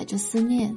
[0.00, 0.74] 载着思念，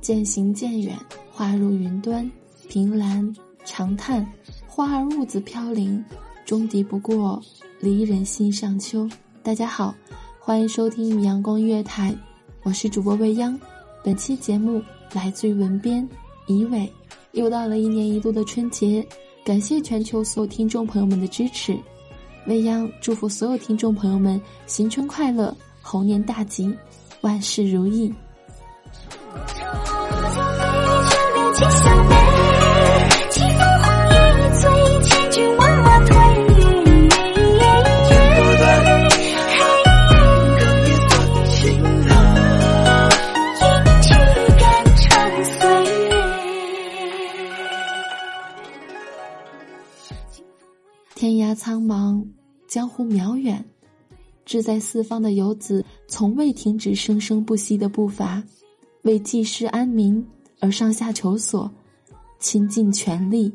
[0.00, 0.98] 渐行渐远，
[1.30, 2.28] 花入云端。
[2.68, 3.32] 凭栏
[3.64, 4.26] 长叹，
[4.66, 6.04] 花儿兀自飘零，
[6.44, 7.40] 终敌不过
[7.78, 9.08] 离人心上秋。
[9.44, 9.94] 大家好，
[10.40, 12.12] 欢迎收听阳光音乐台，
[12.64, 13.56] 我是主播未央。
[14.02, 14.82] 本期节目
[15.12, 16.04] 来自于文编
[16.48, 16.92] 怡伟。
[17.30, 19.06] 又到了一年一度的春节，
[19.44, 21.78] 感谢全球所有听众朋友们的支持。
[22.48, 26.76] 未央祝福所有听众朋友们新春快乐，猴年大吉，
[27.20, 28.12] 万事如意。
[51.14, 52.26] 天涯苍茫，
[52.66, 53.64] 江湖渺远，
[54.44, 58.42] 志在四方的游子从未停止生生不息的步伐，
[59.02, 60.26] 为济世安民
[60.64, 61.70] 而上下求索，
[62.38, 63.54] 倾尽全力。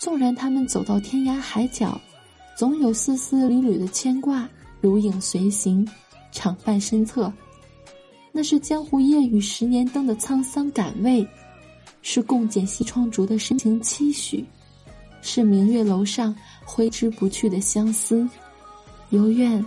[0.00, 2.00] 纵然他们走到天涯海角，
[2.56, 4.48] 总有丝丝缕缕的牵挂
[4.80, 5.86] 如影随形，
[6.32, 7.30] 常伴身侧。
[8.32, 11.26] 那是江湖夜雨十年灯的沧桑感味，
[12.00, 14.42] 是共剪西窗烛的深情期许，
[15.20, 16.34] 是明月楼上
[16.64, 18.26] 挥之不去的相思，
[19.10, 19.62] 由怨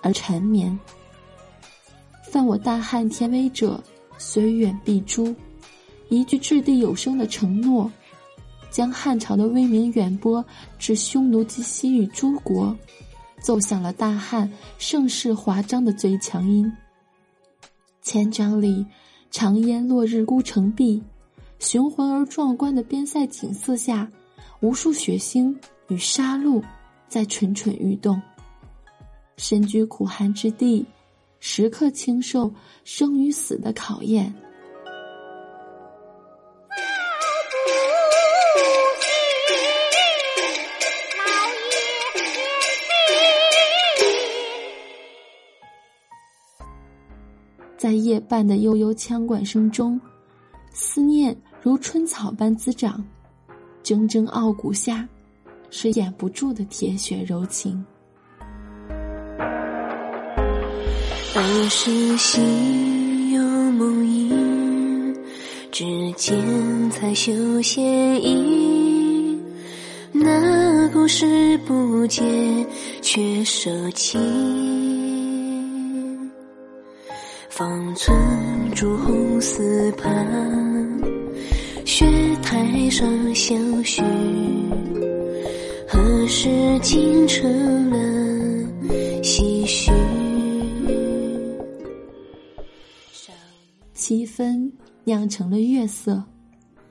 [0.00, 0.76] 而缠绵。
[2.22, 3.78] 犯我大汉天威者，
[4.16, 5.36] 虽远必诛。
[6.08, 7.90] 一句掷地有声的承诺，
[8.70, 10.44] 将汉朝的威名远播
[10.78, 12.76] 至匈奴及西域诸国，
[13.40, 16.70] 奏响了大汉盛世华章的最强音。
[18.02, 18.86] 千章里，
[19.30, 21.02] 长烟落日孤城壁，
[21.58, 24.10] 雄浑而壮观的边塞景色下，
[24.60, 25.54] 无数血腥
[25.88, 26.62] 与杀戮
[27.08, 28.20] 在蠢蠢欲动。
[29.36, 30.86] 身居苦寒之地，
[31.40, 32.52] 时刻经受
[32.84, 34.32] 生与死的考验。
[47.76, 50.00] 在夜半的悠悠枪管声中，
[50.72, 53.04] 思念如春草般滋长，
[53.84, 55.06] 铮铮傲骨下，
[55.70, 57.84] 是掩不住的铁血柔情。
[61.34, 63.42] 儿时心有
[63.72, 65.14] 梦萦，
[65.70, 65.84] 指
[66.16, 69.38] 尖才绣线衣。
[70.12, 72.22] 那故事不解，
[73.02, 74.16] 却舍弃。
[77.96, 78.14] 寸
[78.74, 80.12] 朱红丝畔，
[81.86, 82.04] 雪
[82.42, 84.02] 台上相许。
[85.88, 87.96] 何时竟成了
[89.22, 89.90] 唏嘘？
[93.94, 94.70] 七分
[95.04, 96.22] 酿成了月色，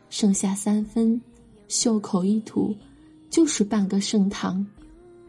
[0.09, 1.21] 剩下三分，
[1.67, 2.75] 袖口一吐，
[3.29, 4.65] 就是半个盛唐。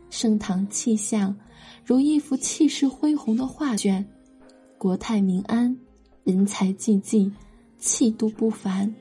[0.08, 1.36] 盛唐气象，
[1.84, 4.02] 如一幅气势恢宏的画卷，
[4.86, 5.76] 国泰民安，
[6.22, 7.28] 人才济济，
[7.76, 8.94] 气度不凡。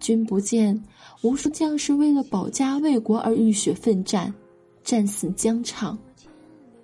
[0.00, 0.82] 君不见，
[1.22, 4.34] 无数将士为了保家卫国而浴血奋战，
[4.82, 5.96] 战死疆场。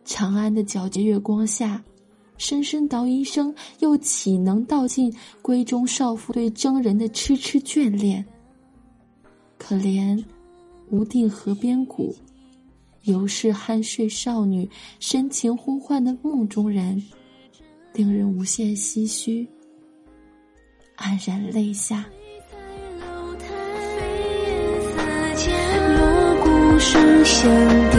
[0.04, 1.82] 长安的皎洁月光下，
[2.38, 5.12] 声声捣衣声又岂能道尽
[5.42, 8.24] 闺中少妇对征人的痴痴眷恋？
[9.58, 10.24] 可怜
[10.90, 12.14] 无定河边骨，
[13.02, 14.70] 犹是酣睡少女
[15.00, 17.02] 深情呼唤的梦中人，
[17.96, 19.48] 令人无限唏嘘，
[20.98, 22.04] 黯然泪下。
[25.96, 27.95] 锣鼓声响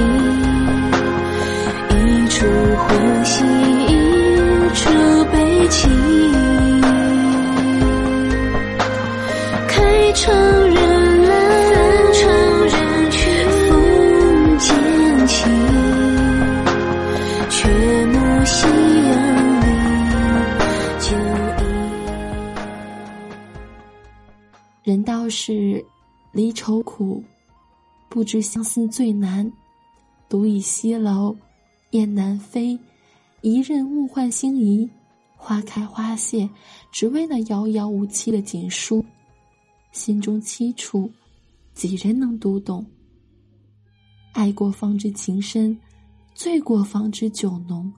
[26.67, 27.23] 愁苦，
[28.09, 29.49] 不知相思最难。
[30.27, 31.33] 独倚西楼，
[31.91, 32.77] 雁南飞，
[33.39, 34.89] 一任物换星移，
[35.37, 36.49] 花开花谢，
[36.91, 39.01] 只为那遥遥无期的锦书。
[39.93, 41.09] 心中凄楚，
[41.73, 42.85] 几人能读懂？
[44.33, 45.79] 爱过方知情深，
[46.35, 47.89] 醉过方知酒浓。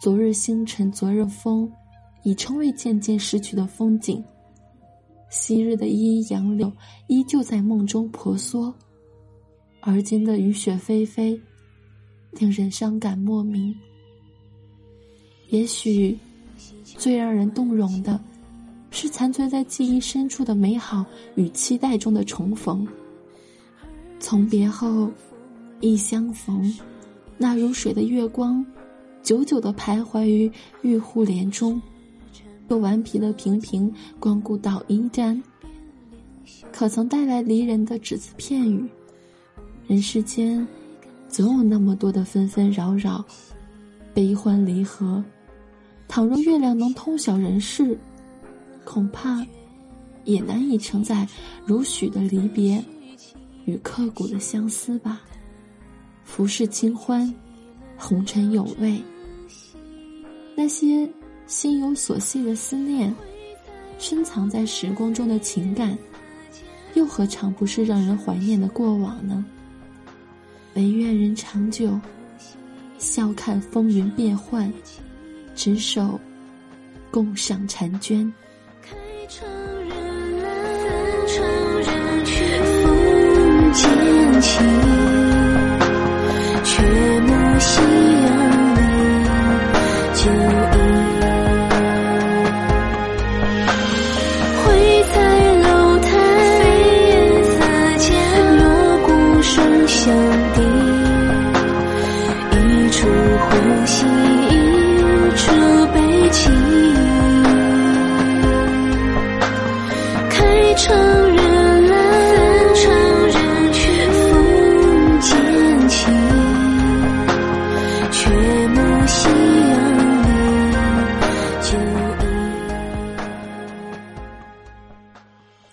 [0.00, 1.70] 昨日星辰，昨日风，
[2.24, 4.20] 已成为渐渐逝去的风景。
[5.30, 6.72] 昔日的依依杨柳
[7.06, 8.72] 依旧在梦中婆娑，
[9.80, 11.38] 而今的雨雪霏霏，
[12.32, 13.74] 令人伤感莫名。
[15.48, 16.18] 也许，
[16.84, 18.18] 最让人动容的，
[18.90, 21.04] 是残存在记忆深处的美好
[21.36, 22.86] 与期待中的重逢。
[24.18, 25.10] 从别后，
[25.80, 26.74] 忆相逢，
[27.36, 28.64] 那如水的月光，
[29.22, 30.50] 久久的徘徊于
[30.82, 31.80] 玉户帘中。
[32.68, 35.40] 又顽皮的频频光顾捣衣砧，
[36.70, 38.86] 可曾带来离人的只字片语？
[39.86, 40.66] 人世间，
[41.28, 43.24] 总有那么多的纷纷扰扰，
[44.12, 45.24] 悲欢离合。
[46.06, 47.98] 倘若月亮能通晓人世，
[48.84, 49.44] 恐怕
[50.24, 51.26] 也难以承载
[51.64, 52.82] 如许的离别
[53.64, 55.22] 与刻骨的相思吧。
[56.22, 57.34] 浮世清欢，
[57.96, 59.02] 红尘有味，
[60.54, 61.10] 那些。
[61.48, 63.12] 心有所系的思念，
[63.98, 65.96] 深藏在时光中的情感，
[66.92, 69.42] 又何尝不是让人怀念的过往呢？
[70.74, 71.98] 唯愿人长久，
[72.98, 74.70] 笑看风云变幻，
[75.56, 76.20] 执手
[77.10, 78.30] 共赏婵娟。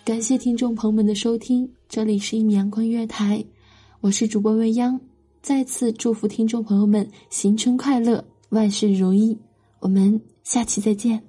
[0.05, 3.43] 感谢听众朋友们的收听，这里是一米阳光月台，
[4.01, 5.01] 我是主播未央，
[5.41, 9.35] 再次祝福听众朋友们新春快乐，万事如意，
[9.79, 11.19] 我们下期再见。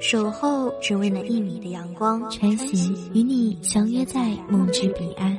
[0.00, 5.38] 守候只为那一米的阳光，穿行与你相约在梦之彼岸。